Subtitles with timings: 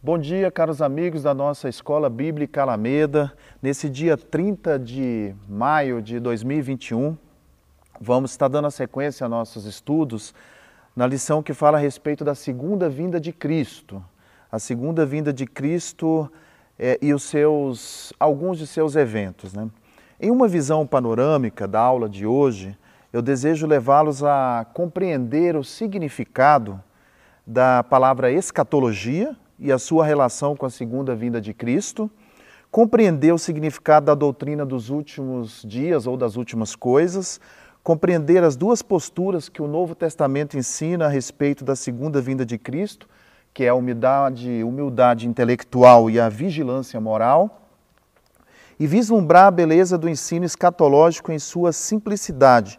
[0.00, 3.32] Bom dia, caros amigos da nossa Escola Bíblica Alameda.
[3.60, 7.18] Nesse dia 30 de maio de 2021,
[8.00, 10.32] vamos estar dando a sequência a nossos estudos
[10.94, 14.00] na lição que fala a respeito da segunda vinda de Cristo.
[14.52, 16.30] A segunda vinda de Cristo
[16.78, 19.52] é, e os seus, alguns de seus eventos.
[19.52, 19.68] Né?
[20.20, 22.78] Em uma visão panorâmica da aula de hoje,
[23.12, 26.80] eu desejo levá-los a compreender o significado
[27.44, 32.10] da palavra escatologia e a sua relação com a segunda vinda de Cristo,
[32.70, 37.40] compreender o significado da doutrina dos últimos dias ou das últimas coisas,
[37.82, 42.58] compreender as duas posturas que o Novo Testamento ensina a respeito da segunda vinda de
[42.58, 43.08] Cristo,
[43.54, 47.62] que é a humildade, humildade intelectual e a vigilância moral,
[48.78, 52.78] e vislumbrar a beleza do ensino escatológico em sua simplicidade,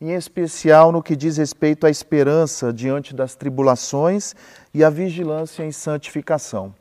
[0.00, 4.34] em especial no que diz respeito à esperança diante das tribulações
[4.72, 6.74] e à vigilância em santificação.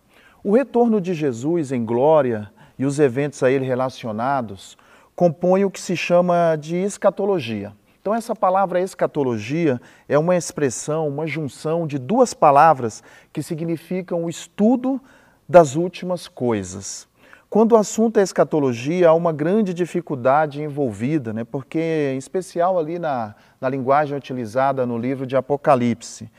[0.43, 4.77] O retorno de Jesus em glória e os eventos a ele relacionados
[5.15, 7.73] compõem o que se chama de escatologia.
[7.99, 13.03] Então, essa palavra escatologia é uma expressão, uma junção de duas palavras
[13.33, 15.01] que significam o estudo
[15.49, 17.07] das últimas coisas.
[17.49, 21.45] Quando o assunto é escatologia, há uma grande dificuldade envolvida, né?
[21.45, 26.29] porque, em especial ali na, na linguagem utilizada no livro de Apocalipse.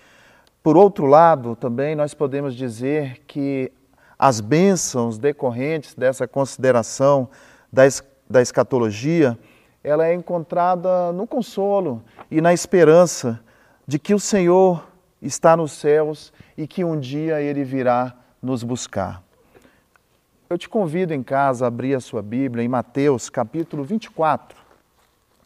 [0.62, 3.73] Por outro lado, também nós podemos dizer que
[4.19, 7.31] as bênçãos decorrentes dessa consideração
[7.73, 7.84] da,
[8.29, 9.39] da escatologia,
[9.83, 13.41] ela é encontrada no consolo e na esperança
[13.86, 14.86] de que o Senhor
[15.23, 19.27] está nos céus e que um dia Ele virá nos buscar.
[20.50, 24.56] Eu te convido em casa a abrir a sua Bíblia em Mateus capítulo 24.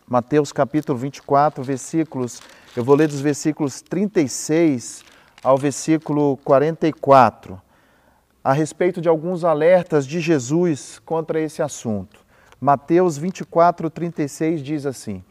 [0.06, 2.40] Mateus capítulo 24, versículos,
[2.76, 5.02] eu vou ler dos versículos 36
[5.42, 7.60] ao versículo 44,
[8.44, 12.20] a respeito de alguns alertas de Jesus contra esse assunto.
[12.60, 15.24] Mateus 24, 36 diz assim: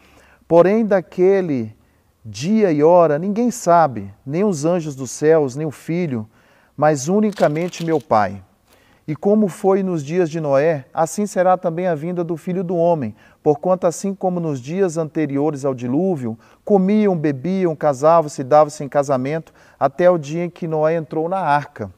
[0.49, 1.73] Porém, daquele
[2.25, 6.29] dia e hora ninguém sabe, nem os anjos dos céus, nem o filho,
[6.75, 8.43] mas unicamente meu Pai.
[9.07, 12.75] E como foi nos dias de Noé, assim será também a vinda do filho do
[12.75, 13.15] homem.
[13.41, 20.09] Porquanto, assim como nos dias anteriores ao dilúvio, comiam, bebiam, casavam-se, davam-se em casamento, até
[20.09, 21.91] o dia em que Noé entrou na arca.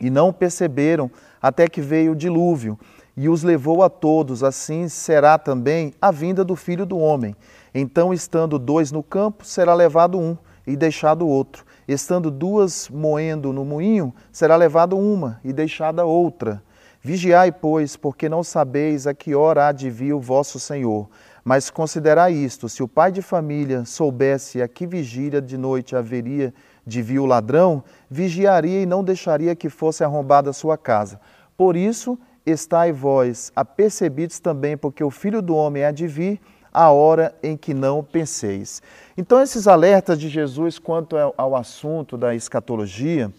[0.00, 2.78] E não perceberam até que veio o dilúvio
[3.16, 4.42] e os levou a todos.
[4.42, 7.36] Assim será também a vinda do filho do homem.
[7.74, 10.36] Então, estando dois no campo, será levado um
[10.66, 11.64] e deixado outro.
[11.86, 16.62] Estando duas moendo no moinho, será levado uma e deixada outra.
[17.00, 21.08] Vigiai, pois, porque não sabeis a que hora há de vir o vosso Senhor.
[21.44, 26.54] Mas considerai isto: se o pai de família soubesse a que vigília de noite haveria
[26.86, 31.20] de vir o ladrão, vigiaria e não deixaria que fosse arrombada a sua casa.
[31.56, 36.40] Por isso, estai vós apercebidos também, porque o filho do homem há de vir
[36.74, 38.82] a hora em que não penseis.
[39.16, 43.32] Então, esses alertas de Jesus quanto ao assunto da escatologia,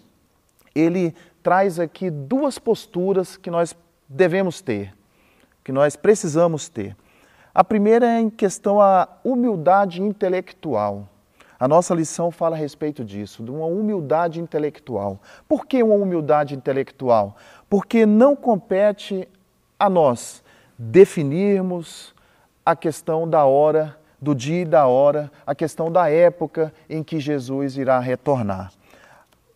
[0.73, 1.13] ele
[1.44, 3.75] traz aqui duas posturas que nós
[4.07, 4.95] devemos ter,
[5.63, 6.95] que nós precisamos ter.
[7.53, 11.07] A primeira é em questão à humildade intelectual.
[11.59, 15.19] A nossa lição fala a respeito disso, de uma humildade intelectual.
[15.47, 17.35] Por que uma humildade intelectual?
[17.69, 19.28] Porque não compete
[19.78, 20.44] a nós
[20.78, 22.15] definirmos,
[22.66, 27.20] a questão da hora, do dia e da hora, a questão da época em que
[27.20, 28.72] Jesus irá retornar.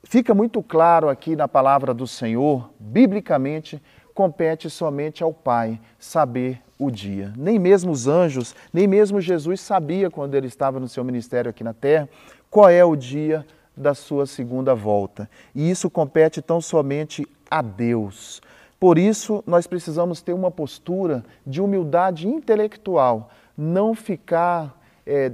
[0.03, 3.81] Fica muito claro aqui na palavra do Senhor, biblicamente,
[4.13, 7.33] compete somente ao Pai saber o dia.
[7.37, 11.63] Nem mesmo os anjos, nem mesmo Jesus sabia quando ele estava no seu ministério aqui
[11.63, 12.07] na terra
[12.49, 15.29] qual é o dia da sua segunda volta.
[15.55, 18.41] E isso compete tão somente a Deus.
[18.79, 25.33] Por isso, nós precisamos ter uma postura de humildade intelectual, não ficar é,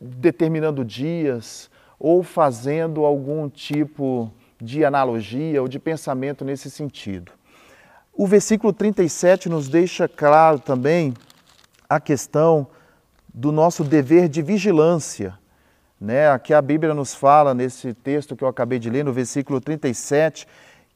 [0.00, 7.32] determinando dias ou fazendo algum tipo de analogia ou de pensamento nesse sentido.
[8.12, 11.14] O versículo 37 nos deixa claro também
[11.88, 12.66] a questão
[13.32, 15.38] do nosso dever de vigilância.
[16.00, 16.30] Né?
[16.30, 20.46] Aqui a Bíblia nos fala, nesse texto que eu acabei de ler, no versículo 37,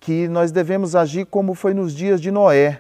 [0.05, 2.79] que nós devemos agir como foi nos dias de Noé,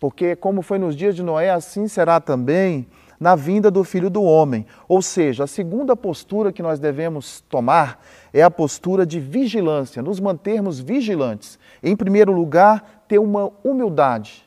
[0.00, 2.86] porque como foi nos dias de Noé, assim será também
[3.20, 4.64] na vinda do Filho do Homem.
[4.88, 10.18] Ou seja, a segunda postura que nós devemos tomar é a postura de vigilância, nos
[10.18, 11.58] mantermos vigilantes.
[11.82, 14.45] Em primeiro lugar, ter uma humildade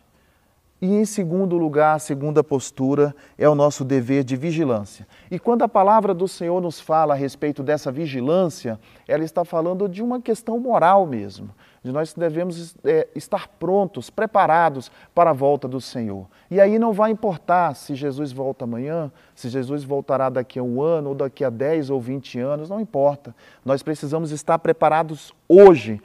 [0.81, 5.06] E em segundo lugar, a segunda postura é o nosso dever de vigilância.
[5.30, 9.90] E quando a palavra do Senhor nos fala a respeito dessa vigilância, ela está falando
[9.90, 11.50] de uma questão moral mesmo,
[11.84, 16.26] de nós devemos é, estar prontos, preparados para a volta do Senhor.
[16.50, 20.81] E aí não vai importar se Jesus volta amanhã, se Jesus voltará daqui a um
[20.81, 23.36] ano, ou daqui a 10 ou 20 anos, não importa.
[23.66, 26.02] Nós precisamos estar preparados hoje,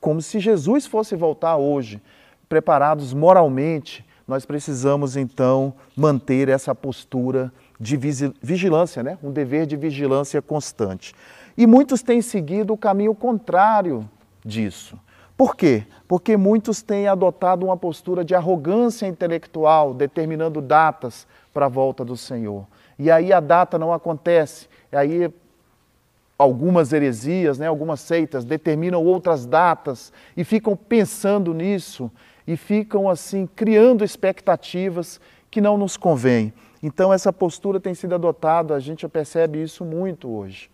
[0.00, 2.02] como se Jesus fosse voltar hoje,
[2.46, 9.16] preparados moralmente, nós precisamos então manter essa postura de vigilância, né?
[9.22, 11.14] um dever de vigilância constante.
[11.56, 14.08] E muitos têm seguido o caminho contrário
[14.44, 14.98] disso.
[15.34, 15.84] Por quê?
[16.06, 22.16] Porque muitos têm adotado uma postura de arrogância intelectual, determinando datas para a volta do
[22.16, 22.66] Senhor.
[22.98, 24.68] E aí a data não acontece.
[24.92, 25.32] E aí
[26.36, 32.10] algumas heresias, né, algumas seitas determinam outras datas e ficam pensando nisso
[32.48, 36.50] e ficam assim criando expectativas que não nos convêm.
[36.82, 40.70] Então essa postura tem sido adotada, a gente percebe isso muito hoje,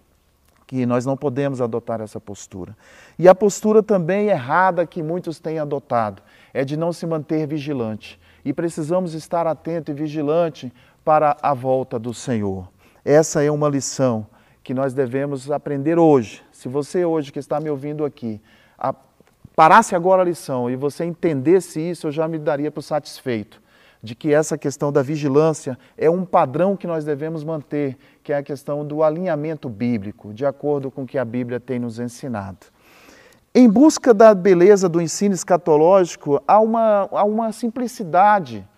[0.69, 2.77] que nós não podemos adotar essa postura.
[3.19, 6.23] E a postura também errada que muitos têm adotado
[6.53, 8.21] é de não se manter vigilante.
[8.45, 10.73] E precisamos estar atento e vigilante
[11.05, 12.69] para a volta do Senhor.
[13.05, 14.29] Essa é uma lição
[14.63, 16.41] que nós devemos aprender hoje.
[16.53, 18.41] Se você hoje que está me ouvindo aqui,
[19.55, 23.63] parasse agora a lição e você entendesse isso, eu já me daria por satisfeito
[24.05, 28.37] de que essa questão da vigilância é um padrão que nós devemos manter, que é
[28.37, 32.67] a questão do alinhamento bíblico, de acordo com o que a Bíblia tem nos ensinado.
[33.55, 38.69] Em busca da beleza do ensino escatológico, há uma, há uma simplicidade,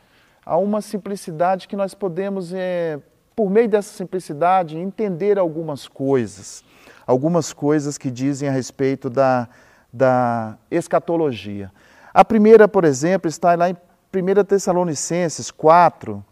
[0.45, 3.01] há uma simplicidade que nós podemos, é,
[3.35, 6.63] por meio dessa simplicidade, entender algumas coisas,
[7.05, 9.49] algumas coisas que dizem a respeito da,
[9.97, 11.73] da escatologia.
[12.13, 13.77] A primeira, por exemplo, está lá em
[14.15, 16.23] 1 Tessalonicenses 4,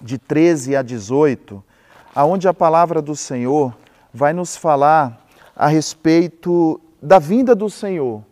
[0.00, 1.62] de 13 a 18,
[2.12, 3.72] aonde a palavra do Senhor
[4.12, 5.24] vai nos falar
[5.54, 8.24] a respeito da vinda do Senhor,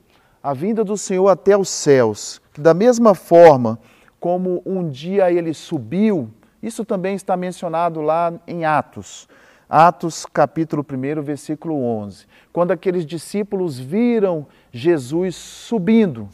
[0.43, 3.79] a vinda do Senhor até os céus, que da mesma forma
[4.19, 6.29] como um dia ele subiu,
[6.61, 9.29] isso também está mencionado lá em Atos.
[9.73, 12.27] Atos capítulo 1, versículo 11.
[12.53, 16.29] Quando aqueles discípulos viram Jesus subindo,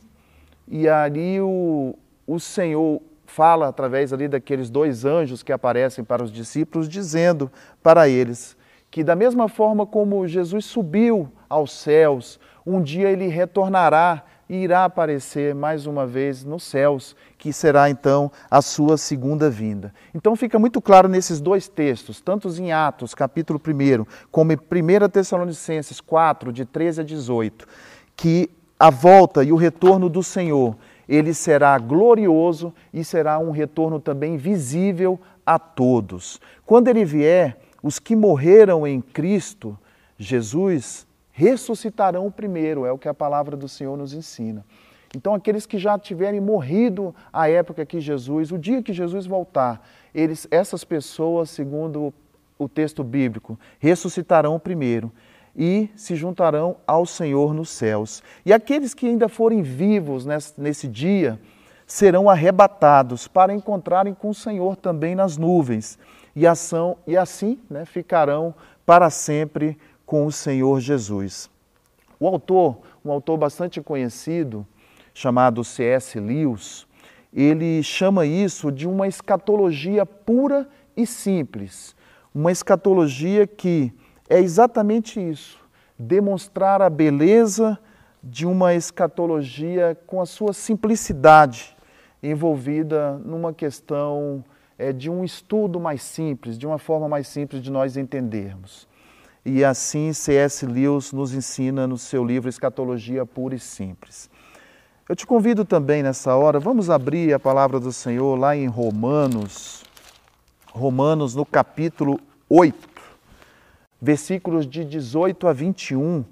[0.66, 1.94] e ali o,
[2.26, 7.52] o Senhor fala através ali daqueles dois anjos que aparecem para os discípulos, dizendo
[7.82, 8.56] para eles
[8.90, 14.84] que da mesma forma como Jesus subiu aos céus, um dia ele retornará e irá
[14.84, 19.92] aparecer mais uma vez nos céus, que será então a sua segunda vinda.
[20.14, 25.08] Então fica muito claro nesses dois textos, tanto em Atos, capítulo 1, como em 1
[25.08, 27.66] Tessalonicenses 4, de 13 a 18,
[28.14, 30.76] que a volta e o retorno do Senhor,
[31.08, 36.40] ele será glorioso e será um retorno também visível a todos.
[36.64, 39.78] Quando ele vier, os que morreram em Cristo,
[40.18, 41.05] Jesus,
[41.36, 44.64] ressuscitarão primeiro, é o que a palavra do Senhor nos ensina.
[45.14, 49.86] Então, aqueles que já tiverem morrido à época que Jesus, o dia que Jesus voltar,
[50.14, 52.12] eles, essas pessoas, segundo
[52.58, 55.12] o texto bíblico, ressuscitarão primeiro
[55.54, 58.22] e se juntarão ao Senhor nos céus.
[58.44, 61.38] E aqueles que ainda forem vivos nesse, nesse dia
[61.86, 65.98] serão arrebatados para encontrarem com o Senhor também nas nuvens
[66.34, 68.54] e, ação, e assim né, ficarão
[68.86, 71.50] para sempre com o Senhor Jesus.
[72.18, 74.66] O autor, um autor bastante conhecido,
[75.12, 76.18] chamado C.S.
[76.18, 76.86] Lewis,
[77.34, 80.66] ele chama isso de uma escatologia pura
[80.96, 81.94] e simples.
[82.34, 83.92] Uma escatologia que
[84.28, 85.58] é exatamente isso:
[85.98, 87.78] demonstrar a beleza
[88.22, 91.76] de uma escatologia com a sua simplicidade,
[92.22, 94.44] envolvida numa questão
[94.78, 98.88] é, de um estudo mais simples, de uma forma mais simples de nós entendermos.
[99.48, 100.66] E assim C.S.
[100.66, 104.28] Lewis nos ensina no seu livro Escatologia Pura e Simples.
[105.08, 109.84] Eu te convido também nessa hora, vamos abrir a palavra do Senhor lá em Romanos,
[110.72, 112.76] Romanos no capítulo 8,
[114.02, 116.24] versículos de 18 a 21.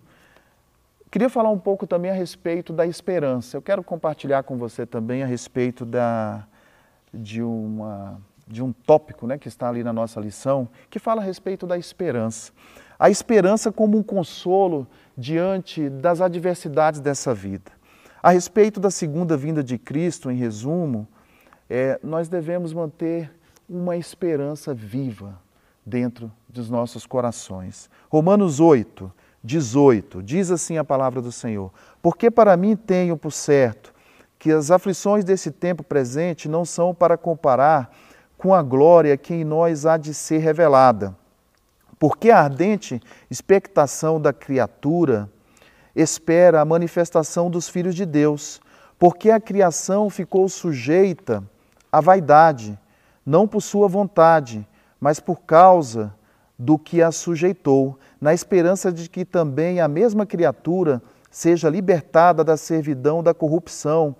[1.08, 3.56] Queria falar um pouco também a respeito da esperança.
[3.56, 6.44] Eu quero compartilhar com você também a respeito da,
[7.12, 11.24] de, uma, de um tópico né, que está ali na nossa lição, que fala a
[11.24, 12.52] respeito da esperança
[12.98, 14.86] a esperança como um consolo
[15.16, 17.72] diante das adversidades dessa vida.
[18.22, 21.06] A respeito da segunda vinda de Cristo, em resumo,
[21.68, 23.30] é, nós devemos manter
[23.68, 25.38] uma esperança viva
[25.84, 27.90] dentro dos nossos corações.
[28.08, 31.70] Romanos 8, 18, diz assim a palavra do Senhor:
[32.00, 33.92] Porque para mim tenho por certo
[34.38, 37.90] que as aflições desse tempo presente não são para comparar
[38.36, 41.16] com a glória que em nós há de ser revelada.
[41.98, 45.30] Porque a ardente expectação da criatura
[45.94, 48.60] espera a manifestação dos filhos de Deus,
[48.98, 51.42] porque a criação ficou sujeita
[51.90, 52.78] à vaidade,
[53.24, 54.66] não por sua vontade,
[55.00, 56.14] mas por causa
[56.58, 62.56] do que a sujeitou, na esperança de que também a mesma criatura seja libertada da
[62.56, 64.14] servidão da corrupção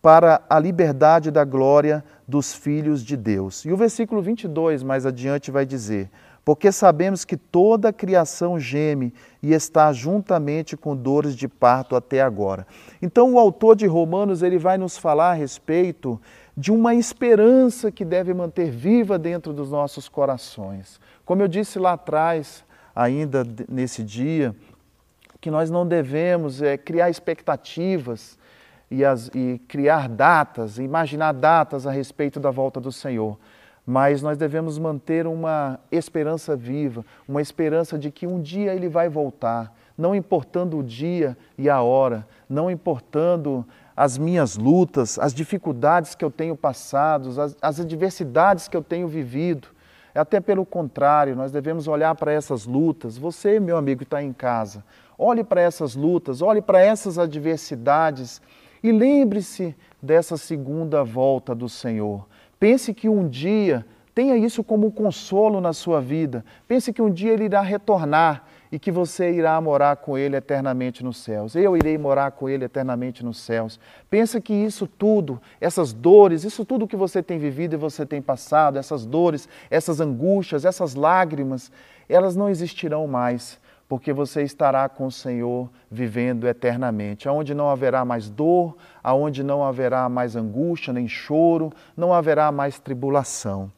[0.00, 3.64] para a liberdade da glória dos filhos de Deus.
[3.64, 6.10] E o versículo 22 mais adiante vai dizer:
[6.48, 9.12] Porque sabemos que toda a criação geme
[9.42, 12.66] e está juntamente com dores de parto até agora.
[13.02, 16.18] Então o autor de Romanos, ele vai nos falar a respeito
[16.56, 20.98] de uma esperança que deve manter viva dentro dos nossos corações.
[21.22, 22.64] Como eu disse lá atrás,
[22.96, 24.56] ainda nesse dia,
[25.42, 28.38] que nós não devemos é, criar expectativas
[28.90, 33.36] e, as, e criar datas, imaginar datas a respeito da volta do Senhor.
[33.90, 39.08] Mas nós devemos manter uma esperança viva, uma esperança de que um dia Ele vai
[39.08, 43.64] voltar, não importando o dia e a hora, não importando
[43.96, 47.30] as minhas lutas, as dificuldades que eu tenho passado,
[47.62, 49.68] as, adversidades que eu tenho vivido.
[50.14, 53.16] Até pelo contrário, nós devemos olhar para essas lutas.
[53.16, 54.84] Você, meu amigo, está em casa,
[55.18, 58.42] olhe para essas lutas, olhe para essas adversidades
[58.82, 62.26] e lembre-se dessa segunda volta do Senhor.
[62.58, 66.44] Pense que um dia, tenha isso como consolo na sua vida.
[66.66, 71.04] Pense que um dia Ele irá retornar e que você irá morar com Ele eternamente
[71.04, 71.54] nos céus.
[71.54, 73.78] Eu irei morar com Ele eternamente nos céus.
[74.10, 78.20] Pensa que isso tudo, essas dores, isso tudo que você tem vivido e você tem
[78.20, 81.70] passado, essas dores, essas angústias, essas lágrimas,
[82.08, 88.04] elas não existirão mais porque você estará com o Senhor vivendo eternamente, aonde não haverá
[88.04, 93.72] mais dor, aonde não haverá mais angústia nem choro, não haverá mais tribulação.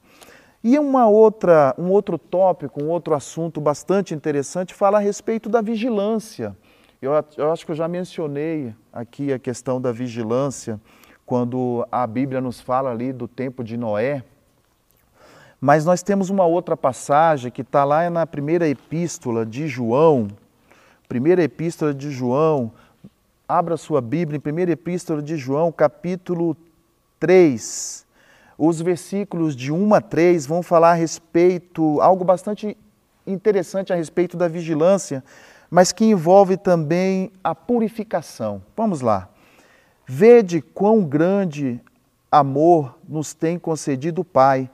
[0.63, 5.63] E uma outra, um outro tópico, um outro assunto bastante interessante fala a respeito da
[5.63, 6.55] vigilância.
[7.01, 10.79] Eu, eu acho que eu já mencionei aqui a questão da vigilância
[11.25, 14.25] quando a Bíblia nos fala ali do tempo de Noé,
[15.61, 20.29] mas nós temos uma outra passagem que está lá na primeira epístola de João,
[21.07, 22.73] primeira epístola de João,
[23.47, 26.57] abra sua Bíblia em primeira epístola de João, capítulo
[27.19, 28.07] 3.
[28.57, 32.77] Os versículos de 1 a 3 vão falar a respeito, algo bastante
[33.27, 35.23] interessante a respeito da vigilância,
[35.71, 38.63] mas que envolve também a purificação.
[38.77, 39.29] Vamos lá.
[40.07, 41.81] Vede quão grande
[42.33, 44.71] amor nos tem concedido o Pai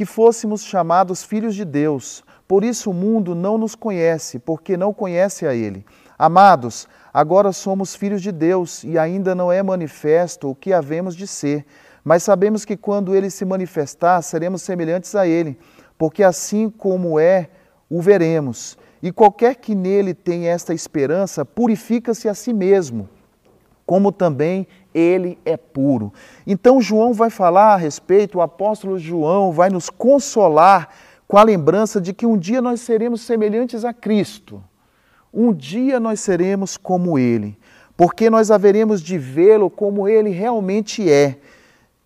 [0.00, 2.24] que fôssemos chamados filhos de Deus.
[2.48, 5.84] Por isso o mundo não nos conhece, porque não conhece a Ele.
[6.18, 11.26] Amados, agora somos filhos de Deus e ainda não é manifesto o que havemos de
[11.26, 11.66] ser.
[12.02, 15.58] Mas sabemos que quando Ele se manifestar, seremos semelhantes a Ele,
[15.98, 17.50] porque assim como é,
[17.90, 18.78] o veremos.
[19.02, 23.06] E qualquer que nele tem esta esperança, purifica-se a si mesmo,
[23.84, 26.12] como também ele é puro.
[26.46, 30.88] Então, João vai falar a respeito, o apóstolo João vai nos consolar
[31.26, 34.62] com a lembrança de que um dia nós seremos semelhantes a Cristo.
[35.32, 37.56] Um dia nós seremos como Ele,
[37.96, 41.38] porque nós haveremos de vê-lo como Ele realmente é.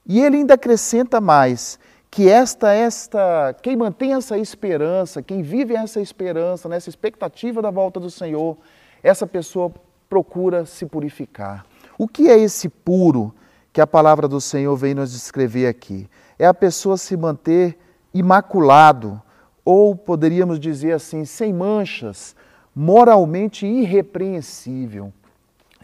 [0.07, 1.79] E ele ainda acrescenta mais
[2.11, 7.99] que esta esta quem mantém essa esperança, quem vive essa esperança, nessa expectativa da volta
[7.99, 8.59] do Senhor,
[9.03, 9.73] essa pessoa
[10.09, 11.64] procura se purificar.
[11.99, 13.35] O que é esse puro
[13.73, 16.09] que a palavra do Senhor vem nos descrever aqui?
[16.39, 17.79] É a pessoa se manter
[18.13, 19.21] imaculado,
[19.65, 22.37] ou poderíamos dizer assim, sem manchas,
[22.75, 25.13] moralmente irrepreensível.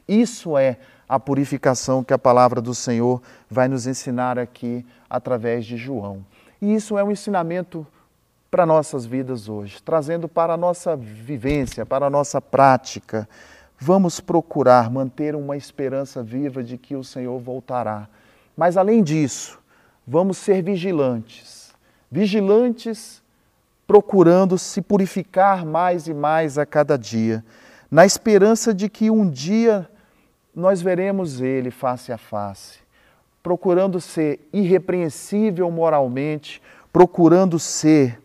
[0.07, 0.77] Isso é
[1.09, 6.25] a purificação que a palavra do Senhor vai nos ensinar aqui através de João.
[6.61, 7.87] E isso é um ensinamento
[8.51, 13.29] para nossas vidas hoje, trazendo para a nossa vivência, para a nossa prática
[13.81, 18.07] vamos procurar manter uma esperança viva de que o Senhor voltará.
[18.55, 19.59] Mas além disso,
[20.07, 21.73] vamos ser vigilantes.
[22.11, 23.23] Vigilantes
[23.87, 27.45] procurando se purificar mais e mais a cada dia,
[27.91, 29.89] na esperança de que um dia
[30.55, 32.79] nós veremos Ele face a face,
[33.43, 38.21] procurando ser irrepreensível moralmente, procurando ser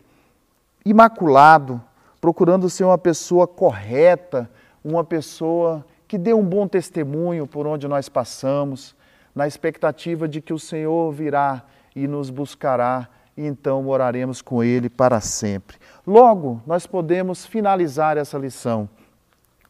[0.84, 1.82] imaculado,
[2.20, 4.48] procurando ser uma pessoa correta,
[4.92, 8.94] uma pessoa que dê um bom testemunho por onde nós passamos,
[9.34, 11.64] na expectativa de que o Senhor virá
[11.94, 15.76] e nos buscará e então moraremos com Ele para sempre.
[16.06, 18.88] Logo, nós podemos finalizar essa lição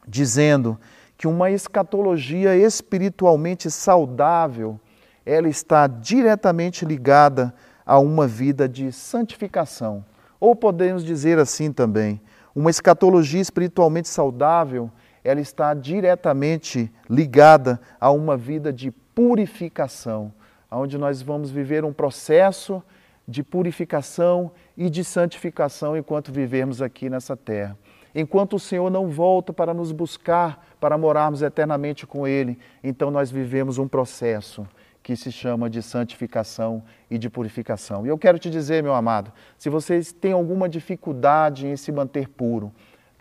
[0.07, 0.79] dizendo
[1.17, 4.79] que uma escatologia espiritualmente saudável
[5.25, 7.53] ela está diretamente ligada
[7.85, 10.05] a uma vida de santificação.
[10.39, 12.21] Ou podemos dizer assim também,
[12.55, 14.89] uma escatologia espiritualmente saudável,
[15.27, 20.31] ela está diretamente ligada a uma vida de purificação,
[20.71, 22.81] onde nós vamos viver um processo
[23.27, 27.77] de purificação e de santificação enquanto vivermos aqui nessa terra.
[28.15, 33.29] Enquanto o Senhor não volta para nos buscar, para morarmos eternamente com Ele, então nós
[33.29, 34.65] vivemos um processo
[35.03, 36.81] que se chama de santificação
[37.11, 38.05] e de purificação.
[38.05, 42.29] E eu quero te dizer, meu amado, se vocês têm alguma dificuldade em se manter
[42.29, 42.71] puro,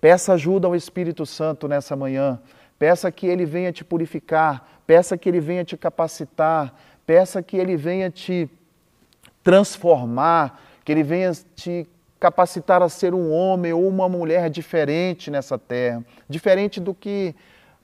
[0.06, 2.38] peça ajuda ao Espírito Santo nessa manhã,
[2.78, 6.72] peça que ele venha te purificar, peça que ele venha te capacitar,
[7.04, 8.48] peça que ele venha te
[9.42, 11.88] transformar, que Ele venha te
[12.20, 17.34] capacitar a ser um homem ou uma mulher diferente nessa terra, diferente do que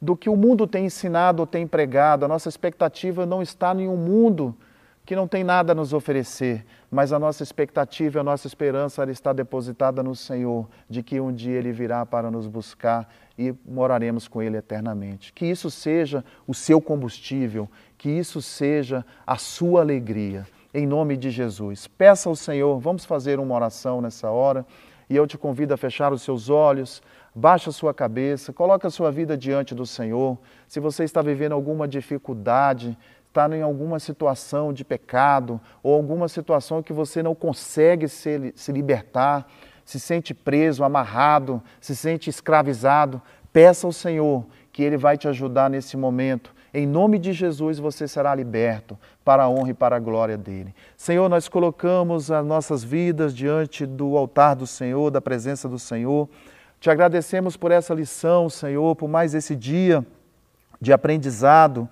[0.01, 2.25] do que o mundo tem ensinado ou tem pregado.
[2.25, 4.57] A nossa expectativa não está em um mundo
[5.05, 9.33] que não tem nada a nos oferecer, mas a nossa expectativa, a nossa esperança está
[9.33, 13.09] depositada no Senhor, de que um dia Ele virá para nos buscar
[13.39, 15.33] e moraremos com Ele eternamente.
[15.33, 21.31] Que isso seja o seu combustível, que isso seja a sua alegria em nome de
[21.31, 21.87] Jesus.
[21.87, 24.67] Peça ao Senhor, vamos fazer uma oração nessa hora
[25.09, 27.03] e eu te convido a fechar os seus olhos,
[27.35, 30.39] baixa a sua cabeça, coloque a sua vida diante do Senhor.
[30.69, 32.97] Se você está vivendo alguma dificuldade,
[33.33, 38.71] está em alguma situação de pecado ou alguma situação que você não consegue se, se
[38.71, 39.47] libertar,
[39.85, 43.21] se sente preso, amarrado, se sente escravizado,
[43.53, 48.09] peça ao Senhor que Ele vai te ajudar nesse momento em nome de Jesus você
[48.09, 50.75] será liberto para a honra e para a glória dele.
[50.97, 56.27] Senhor, nós colocamos as nossas vidas diante do altar do Senhor, da presença do Senhor.
[56.81, 60.05] Te agradecemos por essa lição, Senhor, por mais esse dia
[60.81, 61.87] de aprendizado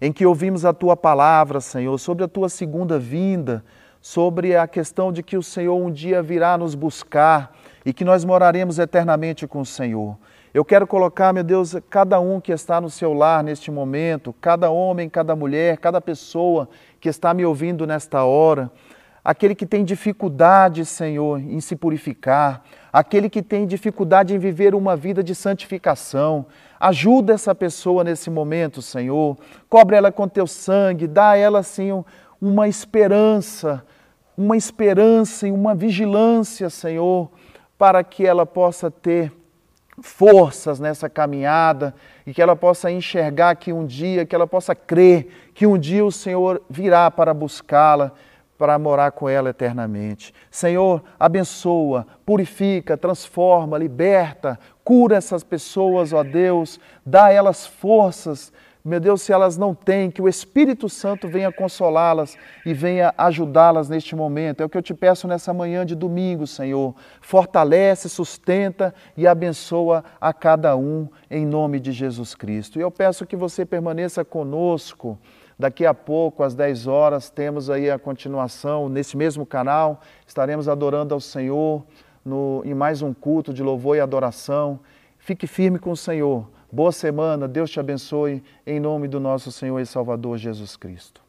[0.00, 3.64] em que ouvimos a tua palavra, Senhor, sobre a tua segunda vinda,
[4.00, 8.24] sobre a questão de que o Senhor um dia virá nos buscar e que nós
[8.24, 10.16] moraremos eternamente com o Senhor.
[10.52, 14.70] Eu quero colocar, meu Deus, cada um que está no seu lar neste momento, cada
[14.70, 16.68] homem, cada mulher, cada pessoa
[17.00, 18.70] que está me ouvindo nesta hora,
[19.24, 22.62] aquele que tem dificuldade, Senhor, em se purificar,
[22.96, 26.46] aquele que tem dificuldade em viver uma vida de santificação.
[26.80, 29.36] Ajuda essa pessoa nesse momento, Senhor.
[29.68, 32.02] Cobre ela com teu sangue, dá a ela, assim,
[32.40, 33.84] uma esperança,
[34.34, 37.30] uma esperança e uma vigilância, Senhor,
[37.76, 39.30] para que ela possa ter
[40.00, 41.94] forças nessa caminhada
[42.26, 46.04] e que ela possa enxergar que um dia, que ela possa crer que um dia
[46.04, 48.12] o Senhor virá para buscá-la,
[48.56, 50.32] para morar com ela eternamente.
[50.50, 58.52] Senhor, abençoa, purifica, transforma, liberta, cura essas pessoas, ó Deus, dá a elas forças
[58.86, 63.88] meu Deus, se elas não têm, que o Espírito Santo venha consolá-las e venha ajudá-las
[63.88, 64.60] neste momento.
[64.60, 66.94] É o que eu te peço nessa manhã de domingo, Senhor.
[67.20, 72.78] Fortalece, sustenta e abençoa a cada um em nome de Jesus Cristo.
[72.78, 75.18] E eu peço que você permaneça conosco.
[75.58, 80.00] Daqui a pouco, às 10 horas, temos aí a continuação nesse mesmo canal.
[80.26, 81.84] Estaremos adorando ao Senhor
[82.24, 84.80] no, em mais um culto de louvor e adoração.
[85.18, 89.78] Fique firme com o Senhor Boa semana, Deus te abençoe, em nome do nosso Senhor
[89.78, 91.25] e Salvador Jesus Cristo.